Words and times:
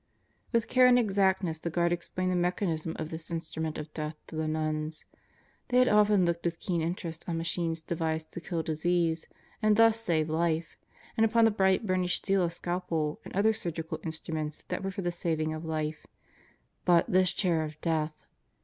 With 0.51 0.67
care 0.67 0.87
and 0.87 0.97
exactness 0.97 1.59
the 1.59 1.69
guard 1.69 1.93
explained 1.93 2.31
the 2.31 2.35
mechanism 2.35 2.95
of 2.97 3.09
this 3.09 3.29
instrument 3.29 3.77
of 3.77 3.93
death 3.93 4.15
to 4.25 4.35
the 4.35 4.47
nuns. 4.47 5.05
They 5.67 5.77
had 5.77 5.87
often 5.87 6.25
looked 6.25 6.43
with 6.43 6.59
keen 6.59 6.81
interest 6.81 7.29
on 7.29 7.37
machines 7.37 7.83
devised 7.83 8.31
to 8.33 8.41
kill 8.41 8.63
disease 8.63 9.27
and 9.61 9.77
thus 9.77 9.99
save 9.99 10.27
life, 10.27 10.75
and 11.15 11.23
upon 11.23 11.45
the 11.45 11.51
bright 11.51 11.85
burnished 11.85 12.17
steel 12.17 12.41
of 12.41 12.51
scalpel 12.51 13.19
and 13.23 13.35
other 13.35 13.53
surgical 13.53 13.99
instruments 14.03 14.63
that 14.69 14.81
were 14.83 14.89
for 14.89 15.03
the 15.03 15.11
saving 15.11 15.53
of 15.53 15.65
life; 15.65 16.07
but 16.83 17.05
this 17.07 17.31
chair 17.31 17.63
of 17.63 17.79
death. 17.79 18.25